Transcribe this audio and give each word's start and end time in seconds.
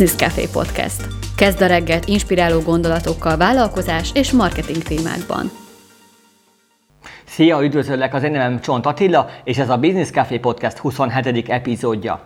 Business 0.00 0.28
Café 0.28 0.48
Podcast. 0.52 1.06
Kezd 1.36 1.60
a 1.60 1.66
reggelt 1.66 2.08
inspiráló 2.08 2.60
gondolatokkal 2.60 3.36
vállalkozás 3.36 4.10
és 4.14 4.32
marketing 4.32 4.82
témákban. 4.82 5.50
Szia, 7.26 7.62
üdvözöllek, 7.62 8.14
az 8.14 8.22
én 8.22 8.30
nevem 8.30 8.60
Csont 8.60 8.86
Attila, 8.86 9.28
és 9.44 9.58
ez 9.58 9.68
a 9.68 9.76
Business 9.76 10.10
Café 10.10 10.38
Podcast 10.38 10.78
27. 10.78 11.48
epizódja. 11.48 12.20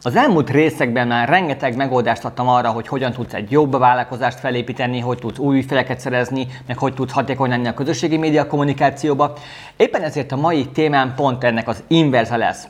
Az 0.00 0.16
elmúlt 0.16 0.50
részekben 0.50 1.06
már 1.06 1.28
rengeteg 1.28 1.76
megoldást 1.76 2.24
adtam 2.24 2.48
arra, 2.48 2.70
hogy 2.70 2.88
hogyan 2.88 3.12
tudsz 3.12 3.34
egy 3.34 3.50
jobb 3.50 3.78
vállalkozást 3.78 4.38
felépíteni, 4.38 5.00
hogy 5.00 5.18
tudsz 5.18 5.38
új 5.38 5.56
ügyfeleket 5.56 6.00
szerezni, 6.00 6.46
meg 6.66 6.78
hogy 6.78 6.94
tudsz 6.94 7.12
hatékony 7.12 7.50
lenni 7.50 7.68
a 7.68 7.74
közösségi 7.74 8.16
média 8.16 8.46
kommunikációba. 8.46 9.32
Éppen 9.76 10.02
ezért 10.02 10.32
a 10.32 10.36
mai 10.36 10.66
témám 10.66 11.14
pont 11.14 11.44
ennek 11.44 11.68
az 11.68 11.82
inverse 11.86 12.36
lesz. 12.36 12.68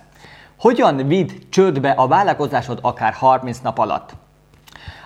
Hogyan 0.58 1.06
vidd 1.06 1.28
csődbe 1.50 1.90
a 1.90 2.06
vállalkozásod 2.06 2.78
akár 2.82 3.12
30 3.12 3.58
nap 3.58 3.78
alatt? 3.78 4.26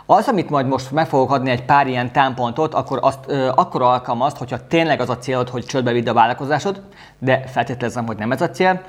Az, 0.06 0.28
amit 0.28 0.50
majd 0.50 0.66
most 0.66 0.90
meg 0.90 1.08
fogok 1.08 1.30
adni 1.30 1.50
egy 1.50 1.64
pár 1.64 1.86
ilyen 1.86 2.12
támpontot, 2.12 2.74
akkor, 2.74 2.98
azt, 3.02 3.18
ö, 3.26 3.48
akkor 3.54 3.82
alkalmazt, 3.82 4.36
hogyha 4.36 4.66
tényleg 4.66 5.00
az 5.00 5.08
a 5.08 5.18
célod, 5.18 5.48
hogy 5.48 5.64
csődbe 5.64 5.92
vidd 5.92 6.08
a 6.08 6.12
vállalkozásod, 6.12 6.82
de 7.18 7.46
feltételezem, 7.46 8.06
hogy 8.06 8.16
nem 8.16 8.32
ez 8.32 8.40
a 8.40 8.50
cél. 8.50 8.82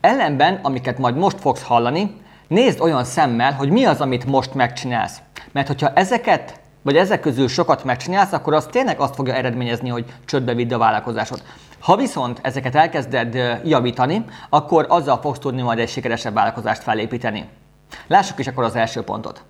Ellenben, 0.00 0.60
amiket 0.62 0.98
majd 0.98 1.16
most 1.16 1.40
fogsz 1.40 1.62
hallani, 1.62 2.16
nézd 2.48 2.80
olyan 2.80 3.04
szemmel, 3.04 3.52
hogy 3.52 3.70
mi 3.70 3.84
az, 3.84 4.00
amit 4.00 4.26
most 4.26 4.54
megcsinálsz. 4.54 5.18
Mert 5.52 5.66
hogyha 5.66 5.92
ezeket, 5.94 6.60
vagy 6.82 6.96
ezek 6.96 7.20
közül 7.20 7.48
sokat 7.48 7.84
megcsinálsz, 7.84 8.32
akkor 8.32 8.54
az 8.54 8.66
tényleg 8.70 9.00
azt 9.00 9.14
fogja 9.14 9.34
eredményezni, 9.34 9.88
hogy 9.88 10.04
csődbe 10.24 10.54
vidd 10.54 10.74
a 10.74 10.78
vállalkozásod. 10.78 11.42
Ha 11.78 11.96
viszont 11.96 12.38
ezeket 12.42 12.74
elkezded 12.74 13.60
javítani, 13.64 14.24
akkor 14.50 14.86
azzal 14.88 15.20
fogsz 15.20 15.38
tudni 15.38 15.62
majd 15.62 15.78
egy 15.78 15.88
sikeresebb 15.88 16.34
vállalkozást 16.34 16.82
felépíteni. 16.82 17.48
Lássuk 18.06 18.38
is 18.38 18.46
akkor 18.46 18.64
az 18.64 18.76
első 18.76 19.02
pontot. 19.02 19.44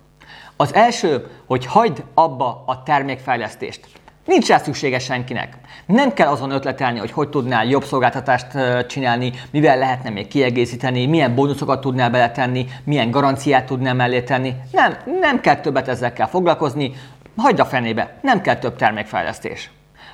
Az 0.57 0.73
első, 0.73 1.27
hogy 1.45 1.65
hagyd 1.65 2.03
abba 2.13 2.63
a 2.65 2.83
termékfejlesztést. 2.83 3.87
Nincs 4.25 4.47
rá 4.47 4.57
szüksége 4.57 4.99
senkinek. 4.99 5.57
Nem 5.85 6.13
kell 6.13 6.27
azon 6.27 6.51
ötletelni, 6.51 6.99
hogy 6.99 7.11
hogy 7.11 7.29
tudnál 7.29 7.65
jobb 7.65 7.83
szolgáltatást 7.83 8.47
csinálni, 8.87 9.33
mivel 9.51 9.77
lehetne 9.77 10.09
még 10.09 10.27
kiegészíteni, 10.27 11.05
milyen 11.05 11.35
bónuszokat 11.35 11.81
tudnál 11.81 12.09
beletenni, 12.09 12.65
milyen 12.83 13.11
garanciát 13.11 13.65
tudnál 13.65 13.93
mellé 13.93 14.21
tenni. 14.21 14.53
Nem, 14.71 14.97
nem 15.21 15.41
kell 15.41 15.55
többet 15.55 15.87
ezekkel 15.87 16.27
foglalkozni, 16.27 16.93
hagyd 17.35 17.59
a 17.59 17.65
fenébe, 17.65 18.17
nem 18.21 18.41
kell 18.41 18.55
több 18.55 18.75
termékfejlesztés. 18.75 19.69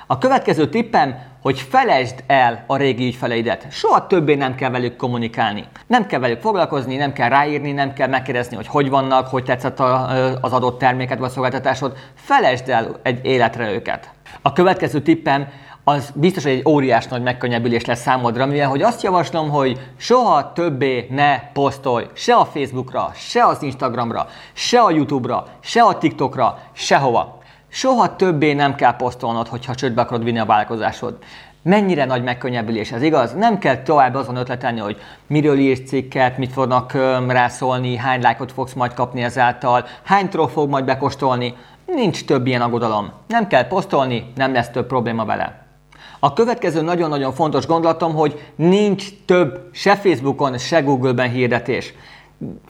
A 0.06 0.18
következő 0.18 0.68
tippem, 0.68 1.16
hogy 1.42 1.60
felejtsd 1.60 2.24
el 2.26 2.64
a 2.66 2.76
régi 2.76 3.06
ügyfeleidet. 3.06 3.66
Soha 3.70 4.06
többé 4.06 4.34
nem 4.34 4.54
kell 4.54 4.70
velük 4.70 4.96
kommunikálni. 4.96 5.64
Nem 5.86 6.06
kell 6.06 6.20
velük 6.20 6.40
foglalkozni, 6.40 6.96
nem 6.96 7.12
kell 7.12 7.28
ráírni, 7.28 7.72
nem 7.72 7.92
kell 7.92 8.08
megkérdezni, 8.08 8.56
hogy 8.56 8.66
hogy 8.66 8.90
vannak, 8.90 9.28
hogy 9.28 9.44
tetszett 9.44 9.80
az 10.40 10.52
adott 10.52 10.78
terméket 10.78 11.18
vagy 11.18 11.30
szolgáltatásod. 11.30 11.96
Felejtsd 12.14 12.68
el 12.68 12.98
egy 13.02 13.24
életre 13.24 13.72
őket. 13.72 14.10
A 14.42 14.52
következő 14.52 15.00
tippem, 15.00 15.48
az 15.84 16.12
biztos, 16.14 16.42
hogy 16.42 16.52
egy 16.52 16.68
óriás 16.68 17.06
nagy 17.06 17.22
megkönnyebbülés 17.22 17.84
lesz 17.84 18.00
számodra, 18.00 18.46
mivel 18.46 18.68
hogy 18.68 18.82
azt 18.82 19.02
javaslom, 19.02 19.50
hogy 19.50 19.80
soha 19.96 20.52
többé 20.52 21.06
ne 21.10 21.40
posztolj 21.52 22.06
se 22.12 22.34
a 22.34 22.44
Facebookra, 22.44 23.10
se 23.14 23.44
az 23.46 23.62
Instagramra, 23.62 24.26
se 24.52 24.80
a 24.80 24.90
YouTube-ra, 24.90 25.46
se 25.60 25.82
a 25.82 25.98
TikTokra, 25.98 26.58
sehova. 26.72 27.33
Soha 27.76 28.16
többé 28.16 28.52
nem 28.52 28.74
kell 28.74 28.96
posztolnod, 28.96 29.48
hogyha 29.48 29.74
csődbe 29.74 30.00
akarod 30.00 30.24
vinni 30.24 30.38
a 30.38 30.44
vállalkozásod. 30.44 31.18
Mennyire 31.62 32.04
nagy 32.04 32.22
megkönnyebbülés 32.22 32.92
ez, 32.92 33.02
igaz? 33.02 33.32
Nem 33.32 33.58
kell 33.58 33.82
tovább 33.82 34.14
azon 34.14 34.36
ötletelni, 34.36 34.80
hogy 34.80 34.96
miről 35.26 35.58
írsz 35.58 35.88
cikket, 35.88 36.38
mit 36.38 36.52
fognak 36.52 36.92
rászólni, 37.28 37.96
hány 37.96 38.22
lájkot 38.22 38.52
fogsz 38.52 38.72
majd 38.72 38.94
kapni 38.94 39.22
ezáltal, 39.22 39.86
hány 40.02 40.28
troll 40.28 40.48
fog 40.48 40.70
majd 40.70 40.84
bekostolni. 40.84 41.54
Nincs 41.86 42.24
több 42.24 42.46
ilyen 42.46 42.62
aggodalom. 42.62 43.12
Nem 43.28 43.46
kell 43.46 43.66
posztolni, 43.66 44.32
nem 44.34 44.52
lesz 44.52 44.70
több 44.70 44.86
probléma 44.86 45.24
vele. 45.24 45.66
A 46.18 46.32
következő 46.32 46.80
nagyon-nagyon 46.82 47.32
fontos 47.32 47.66
gondolatom, 47.66 48.14
hogy 48.14 48.40
nincs 48.56 49.04
több 49.24 49.68
se 49.72 49.96
Facebookon, 49.96 50.58
se 50.58 50.80
Google-ben 50.80 51.30
hirdetés. 51.30 51.94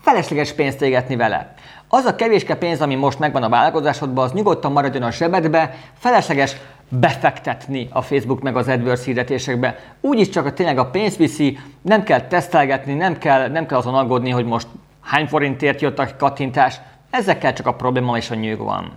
Felesleges 0.00 0.52
pénzt 0.52 0.82
égetni 0.82 1.16
vele. 1.16 1.54
Az 1.88 2.04
a 2.04 2.14
kevéske 2.14 2.56
pénz, 2.56 2.80
ami 2.80 2.94
most 2.94 3.18
megvan 3.18 3.42
a 3.42 3.48
vállalkozásodban, 3.48 4.24
az 4.24 4.32
nyugodtan 4.32 4.72
maradjon 4.72 5.02
a 5.02 5.10
zsebedbe, 5.10 5.74
felesleges 5.98 6.56
befektetni 6.88 7.88
a 7.92 8.02
Facebook 8.02 8.40
meg 8.40 8.56
az 8.56 8.68
AdWords 8.68 9.04
hirdetésekbe. 9.04 9.78
Úgyis 10.00 10.28
csak 10.28 10.46
a 10.46 10.52
tényleg 10.52 10.78
a 10.78 10.90
pénz 10.90 11.16
viszi, 11.16 11.58
nem 11.82 12.02
kell 12.02 12.20
tesztelgetni, 12.20 12.94
nem 12.94 13.18
kell, 13.18 13.48
nem 13.48 13.66
kell 13.66 13.78
azon 13.78 13.94
aggódni, 13.94 14.30
hogy 14.30 14.44
most 14.44 14.66
hány 15.00 15.26
forintért 15.26 15.80
jött 15.80 15.98
a 15.98 16.08
kattintás. 16.18 16.80
Ezekkel 17.10 17.52
csak 17.52 17.66
a 17.66 17.74
probléma 17.74 18.16
és 18.16 18.30
a 18.30 18.34
nyűg 18.34 18.58
van. 18.58 18.92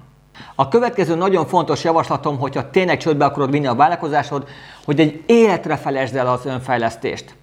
A 0.56 0.68
következő 0.68 1.16
nagyon 1.16 1.46
fontos 1.46 1.84
javaslatom, 1.84 2.40
hogyha 2.40 2.70
tényleg 2.70 2.98
csődbe 2.98 3.26
akarod 3.26 3.52
vinni 3.52 3.68
a 3.68 3.76
vállalkozásod, 3.76 4.48
hogy 4.86 5.00
egy 5.00 5.24
életre 5.26 5.76
felejtsd 5.76 6.16
el 6.16 6.28
az 6.28 6.46
önfejlesztést. 6.46 7.36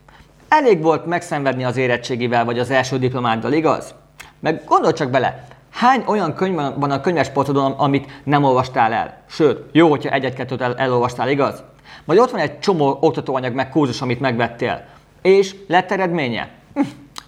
Elég 0.48 0.82
volt 0.82 1.06
megszenvedni 1.06 1.64
az 1.64 1.76
érettségivel 1.76 2.44
vagy 2.44 2.58
az 2.58 2.70
első 2.70 2.98
diplomáddal, 2.98 3.52
igaz? 3.52 3.94
Meg 4.40 4.62
gondolj 4.66 4.92
csak 4.92 5.10
bele, 5.10 5.46
hány 5.70 6.04
olyan 6.06 6.34
könyv 6.34 6.54
van 6.54 6.90
a 6.90 7.00
könyvespolcodon, 7.00 7.72
amit 7.72 8.20
nem 8.24 8.44
olvastál 8.44 8.92
el? 8.92 9.16
Sőt, 9.26 9.68
jó, 9.72 9.88
hogyha 9.88 10.10
egyet-kettőt 10.10 10.60
el, 10.60 10.76
elolvastál, 10.76 11.28
igaz? 11.28 11.62
Vagy 12.04 12.18
ott 12.18 12.30
van 12.30 12.40
egy 12.40 12.58
csomó 12.58 12.98
oktatóanyag 13.00 13.54
meg 13.54 13.68
kurzus, 13.68 14.02
amit 14.02 14.20
megvettél. 14.20 14.84
És 15.22 15.56
lett 15.68 15.90
eredménye? 15.90 16.48
Hm, 16.74 16.80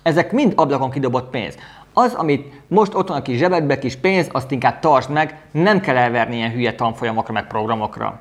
ezek 0.03 0.33
mind 0.33 0.53
ablakon 0.57 0.91
kidobott 0.91 1.31
pénz. 1.31 1.55
Az, 1.93 2.15
amit 2.15 2.53
most 2.69 2.95
ott 2.95 3.09
van 3.09 3.17
a 3.17 3.23
kis 3.23 3.39
zsebedbe, 3.39 3.79
kis 3.79 3.97
pénz, 3.97 4.29
azt 4.33 4.51
inkább 4.51 4.81
tartsd 4.81 5.11
meg, 5.11 5.41
nem 5.51 5.81
kell 5.81 5.97
elverni 5.97 6.37
ilyen 6.37 6.51
hülye 6.51 6.75
tanfolyamokra, 6.75 7.33
meg 7.33 7.47
programokra. 7.47 8.21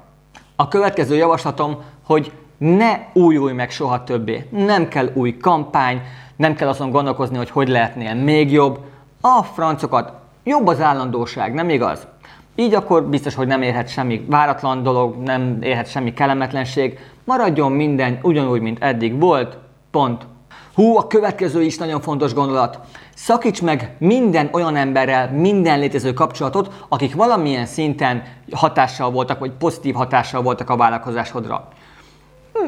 A 0.56 0.68
következő 0.68 1.16
javaslatom, 1.16 1.84
hogy 2.04 2.32
ne 2.58 3.00
újulj 3.14 3.54
meg 3.54 3.72
soha 3.72 4.04
többé. 4.04 4.48
Nem 4.50 4.88
kell 4.88 5.10
új 5.14 5.38
kampány, 5.38 6.02
nem 6.36 6.56
kell 6.56 6.68
azon 6.68 6.92
gondolkozni, 6.92 7.38
hogy 7.38 7.50
hogy 7.50 7.68
lehetnél 7.68 8.14
még 8.14 8.52
jobb. 8.52 8.80
A 9.22 9.44
francokat, 9.44 10.14
jobb 10.44 10.68
az 10.68 10.82
állandóság, 10.82 11.54
nem 11.54 11.70
igaz? 11.70 12.08
Így 12.56 12.74
akkor 12.74 13.04
biztos, 13.04 13.36
hogy 13.36 13.48
nem 13.48 13.62
érhet 13.62 13.90
semmi 13.90 14.26
váratlan 14.30 14.84
dolog, 14.84 15.16
nem 15.24 15.58
érhet 15.62 15.90
semmi 15.90 16.14
kellemetlenség, 16.14 17.00
maradjon 17.24 17.72
minden 17.72 18.20
ugyanúgy, 18.22 18.62
mint 18.62 18.84
eddig 18.84 19.20
volt, 19.20 19.58
pont. 19.92 20.26
Hú, 20.74 20.98
a 20.98 21.08
következő 21.08 21.62
is 21.62 21.78
nagyon 21.78 22.02
fontos 22.02 22.34
gondolat. 22.34 22.80
Szakíts 23.16 23.62
meg 23.62 23.96
minden 23.98 24.50
olyan 24.52 24.76
emberrel, 24.76 25.32
minden 25.32 25.80
létező 25.80 26.14
kapcsolatot, 26.14 26.86
akik 26.90 27.16
valamilyen 27.16 27.66
szinten 27.66 28.24
hatással 28.52 29.12
voltak, 29.12 29.40
vagy 29.40 29.52
pozitív 29.52 29.96
hatással 29.96 30.42
voltak 30.42 30.70
a 30.70 30.78
vállalkozásodra. 30.78 31.68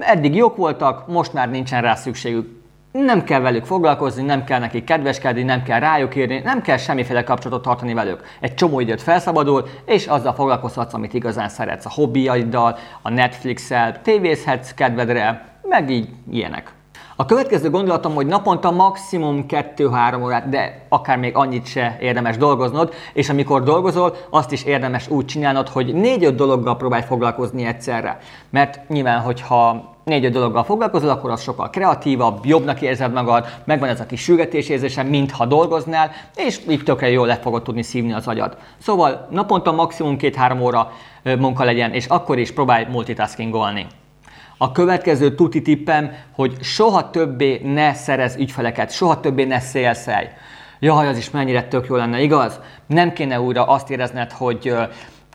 Eddig 0.02 0.36
jók 0.36 0.56
voltak, 0.56 1.08
most 1.08 1.34
már 1.34 1.50
nincsen 1.50 1.82
rá 1.82 1.96
szükségük 1.96 2.58
nem 3.06 3.24
kell 3.24 3.40
velük 3.40 3.66
foglalkozni, 3.66 4.24
nem 4.24 4.44
kell 4.44 4.60
nekik 4.60 4.84
kedveskedni, 4.84 5.44
nem 5.44 5.64
kell 5.64 5.80
rájuk 5.80 6.16
írni, 6.16 6.40
nem 6.40 6.62
kell 6.62 6.78
semmiféle 6.78 7.24
kapcsolatot 7.24 7.64
tartani 7.64 7.94
velük. 7.94 8.22
Egy 8.40 8.54
csomó 8.54 8.80
időt 8.80 9.02
felszabadul, 9.02 9.68
és 9.86 10.06
azzal 10.08 10.34
foglalkozhatsz, 10.34 10.94
amit 10.94 11.14
igazán 11.14 11.50
szeretsz. 11.50 11.86
A 11.86 11.90
hobbiaiddal, 11.90 12.78
a 13.02 13.10
Netflix-el, 13.10 14.02
tévézhetsz 14.02 14.74
kedvedre, 14.74 15.46
meg 15.62 15.90
így 15.90 16.10
ilyenek. 16.32 16.77
A 17.20 17.26
következő 17.26 17.70
gondolatom, 17.70 18.14
hogy 18.14 18.26
naponta 18.26 18.72
maximum 18.72 19.46
2-3 19.50 20.24
órát, 20.24 20.50
de 20.50 20.86
akár 20.90 21.18
még 21.18 21.36
annyit 21.36 21.66
se 21.66 21.98
érdemes 22.02 22.38
dolgoznod, 22.38 22.94
és 23.14 23.30
amikor 23.30 23.64
dolgozol, 23.64 24.16
azt 24.30 24.52
is 24.52 24.64
érdemes 24.64 25.10
úgy 25.10 25.26
csinálnod, 25.26 25.68
hogy 25.68 25.92
4-5 25.96 26.34
dologgal 26.36 26.78
próbálj 26.78 27.04
foglalkozni 27.04 27.66
egyszerre. 27.66 28.18
Mert 28.50 28.90
nyilván, 28.90 29.20
hogyha 29.20 29.94
négy-öt 30.04 30.32
dologgal 30.32 30.64
foglalkozol, 30.64 31.10
akkor 31.10 31.30
az 31.30 31.42
sokkal 31.42 31.70
kreatívabb, 31.70 32.46
jobbnak 32.46 32.82
érzed 32.82 33.14
magad, 33.14 33.46
megvan 33.66 33.90
ez 33.90 34.00
a 34.00 34.06
kis 34.06 34.22
sürgetés 34.22 34.70
érzése, 34.70 35.04
mintha 35.04 35.46
dolgoznál, 35.46 36.12
és 36.36 36.60
így 36.70 36.84
tökre 36.84 37.10
jól 37.10 37.28
le 37.28 37.36
fogod 37.36 37.64
tudni 37.64 37.84
szívni 37.84 38.14
az 38.14 38.28
agyad. 38.28 38.58
Szóval 38.82 39.28
naponta 39.30 39.72
maximum 39.72 40.18
két-három 40.18 40.62
óra 40.62 40.92
munka 41.24 41.64
legyen, 41.64 41.94
és 41.94 42.06
akkor 42.06 42.38
is 42.38 42.52
próbálj 42.52 42.86
multitaskingolni. 42.90 43.88
A 44.58 44.72
következő 44.72 45.36
tuti 45.36 45.62
tippem, 45.62 46.12
hogy 46.32 46.58
soha 46.62 47.10
többé 47.10 47.62
ne 47.64 47.94
szerez 47.94 48.36
ügyfeleket, 48.36 48.92
soha 48.92 49.20
többé 49.20 49.44
ne 49.44 49.60
szélszelj. 49.60 50.26
Jaj, 50.80 51.08
az 51.08 51.18
is 51.18 51.30
mennyire 51.30 51.68
tök 51.68 51.88
jó 51.88 51.96
lenne, 51.96 52.22
igaz? 52.22 52.60
Nem 52.88 53.14
kéne 53.14 53.42
újra 53.42 53.64
azt 53.64 53.90
érezned, 53.90 54.32
hogy 54.32 54.76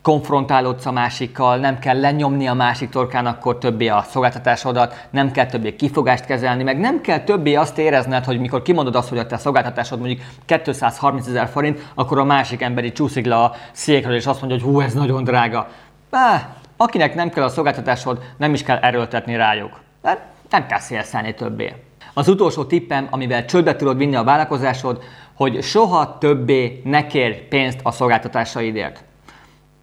konfrontálódsz 0.01 0.85
a 0.85 0.91
másikkal, 0.91 1.57
nem 1.57 1.79
kell 1.79 1.99
lenyomni 1.99 2.47
a 2.47 2.53
másik 2.53 2.89
torkán 2.89 3.25
akkor 3.25 3.57
többé 3.57 3.87
a 3.87 4.05
szolgáltatásodat, 4.09 5.07
nem 5.09 5.31
kell 5.31 5.45
többé 5.45 5.75
kifogást 5.75 6.25
kezelni, 6.25 6.63
meg 6.63 6.79
nem 6.79 7.01
kell 7.01 7.19
többé 7.19 7.55
azt 7.55 7.77
érezned, 7.77 8.25
hogy 8.25 8.39
mikor 8.39 8.61
kimondod 8.61 8.95
azt, 8.95 9.09
hogy 9.09 9.17
a 9.17 9.25
te 9.25 9.37
szolgáltatásod 9.37 9.99
mondjuk 9.99 10.21
230 10.63 11.27
ezer 11.27 11.47
forint, 11.47 11.91
akkor 11.95 12.19
a 12.19 12.23
másik 12.23 12.61
emberi 12.61 12.91
csúszik 12.91 13.25
le 13.25 13.35
a 13.35 13.53
székről, 13.71 14.15
és 14.15 14.25
azt 14.25 14.41
mondja, 14.41 14.59
hogy 14.59 14.73
hú, 14.73 14.79
ez 14.81 14.93
nagyon 14.93 15.23
drága. 15.23 15.67
Bá, 16.09 16.55
akinek 16.77 17.15
nem 17.15 17.29
kell 17.29 17.43
a 17.43 17.49
szolgáltatásod, 17.49 18.19
nem 18.37 18.53
is 18.53 18.63
kell 18.63 18.77
erőltetni 18.77 19.35
rájuk. 19.35 19.79
De 20.01 20.25
nem 20.49 20.67
kell 20.67 20.79
szélszelni 20.79 21.33
többé. 21.33 21.73
Az 22.13 22.27
utolsó 22.27 22.65
tippem, 22.65 23.07
amivel 23.09 23.45
csődbe 23.45 23.75
tudod 23.75 23.97
vinni 23.97 24.15
a 24.15 24.23
vállalkozásod, 24.23 25.03
hogy 25.33 25.63
soha 25.63 26.17
többé 26.17 26.81
ne 26.83 27.07
kérj 27.07 27.35
pénzt 27.35 27.79
a 27.83 27.91
szolgáltatásaidért 27.91 29.03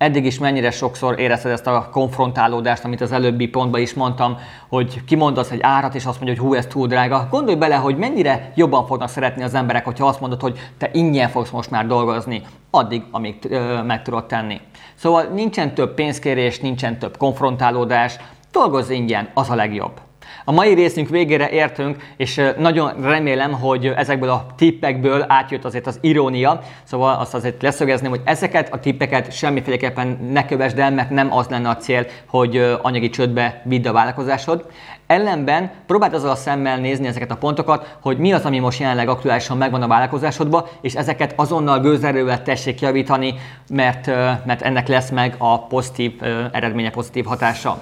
eddig 0.00 0.24
is 0.24 0.38
mennyire 0.38 0.70
sokszor 0.70 1.18
érezted 1.18 1.52
ezt 1.52 1.66
a 1.66 1.88
konfrontálódást, 1.92 2.84
amit 2.84 3.00
az 3.00 3.12
előbbi 3.12 3.48
pontban 3.48 3.80
is 3.80 3.94
mondtam, 3.94 4.38
hogy 4.68 5.04
kimondasz 5.04 5.50
egy 5.50 5.60
árat, 5.62 5.94
és 5.94 6.04
azt 6.04 6.20
mondja, 6.20 6.42
hogy 6.42 6.50
hú, 6.50 6.56
ez 6.56 6.66
túl 6.66 6.86
drága. 6.86 7.26
Gondolj 7.30 7.56
bele, 7.56 7.74
hogy 7.74 7.96
mennyire 7.96 8.52
jobban 8.54 8.86
fognak 8.86 9.08
szeretni 9.08 9.42
az 9.42 9.54
emberek, 9.54 9.84
hogyha 9.84 10.06
azt 10.06 10.20
mondod, 10.20 10.40
hogy 10.40 10.58
te 10.78 10.90
ingyen 10.92 11.28
fogsz 11.28 11.50
most 11.50 11.70
már 11.70 11.86
dolgozni, 11.86 12.42
addig, 12.70 13.02
amíg 13.10 13.36
ö, 13.48 13.82
meg 13.82 14.02
tudod 14.02 14.26
tenni. 14.26 14.60
Szóval 14.94 15.22
nincsen 15.22 15.74
több 15.74 15.94
pénzkérés, 15.94 16.60
nincsen 16.60 16.98
több 16.98 17.16
konfrontálódás, 17.16 18.16
dolgozz 18.52 18.90
ingyen, 18.90 19.28
az 19.34 19.50
a 19.50 19.54
legjobb. 19.54 20.00
A 20.44 20.52
mai 20.52 20.74
részünk 20.74 21.08
végére 21.08 21.50
értünk, 21.50 21.96
és 22.16 22.40
nagyon 22.58 22.92
remélem, 23.02 23.52
hogy 23.52 23.86
ezekből 23.86 24.28
a 24.28 24.46
tippekből 24.56 25.24
átjött 25.28 25.64
azért 25.64 25.86
az 25.86 25.98
irónia, 26.00 26.60
szóval 26.84 27.18
azt 27.18 27.34
azért 27.34 27.62
leszögezném, 27.62 28.10
hogy 28.10 28.20
ezeket 28.24 28.72
a 28.72 28.80
tippeket 28.80 29.32
semmiféleképpen 29.32 30.28
ne 30.32 30.46
kövesd 30.46 30.78
el, 30.78 30.90
mert 30.90 31.10
nem 31.10 31.32
az 31.32 31.46
lenne 31.48 31.68
a 31.68 31.76
cél, 31.76 32.06
hogy 32.26 32.78
anyagi 32.82 33.08
csődbe 33.08 33.62
vidd 33.64 33.88
a 33.88 33.92
vállalkozásod. 33.92 34.66
Ellenben 35.06 35.70
próbáld 35.86 36.14
azzal 36.14 36.30
a 36.30 36.34
szemmel 36.34 36.78
nézni 36.78 37.06
ezeket 37.06 37.30
a 37.30 37.36
pontokat, 37.36 37.96
hogy 38.00 38.18
mi 38.18 38.32
az, 38.32 38.44
ami 38.44 38.58
most 38.58 38.80
jelenleg 38.80 39.08
aktuálisan 39.08 39.56
megvan 39.56 39.82
a 39.82 39.86
vállalkozásodban, 39.86 40.64
és 40.80 40.94
ezeket 40.94 41.32
azonnal 41.36 41.80
gőzerővel 41.80 42.42
tessék 42.42 42.80
javítani, 42.80 43.34
mert, 43.68 44.06
mert 44.46 44.62
ennek 44.62 44.88
lesz 44.88 45.10
meg 45.10 45.34
a 45.38 45.66
pozitív 45.66 46.12
eredménye, 46.52 46.90
pozitív 46.90 47.24
hatása. 47.24 47.80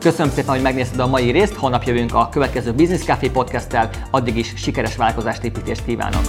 Köszönöm 0.00 0.32
szépen, 0.32 0.54
hogy 0.54 0.62
megnézted 0.62 1.00
a 1.00 1.06
mai 1.06 1.30
részt, 1.30 1.54
holnap 1.54 1.82
jövünk 1.82 2.14
a 2.14 2.28
következő 2.28 2.72
Business 2.72 3.04
Café 3.04 3.28
podcasttel, 3.28 3.90
addig 4.10 4.36
is 4.36 4.52
sikeres 4.56 4.96
vállalkozást 4.96 5.44
építést 5.44 5.84
kívánok! 5.84 6.22